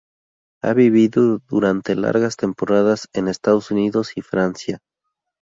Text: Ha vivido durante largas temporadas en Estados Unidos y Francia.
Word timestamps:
Ha 0.63 0.73
vivido 0.73 1.43
durante 1.47 1.93
largas 1.95 2.35
temporadas 2.35 3.07
en 3.13 3.27
Estados 3.27 3.69
Unidos 3.69 4.13
y 4.15 4.21
Francia. 4.23 4.79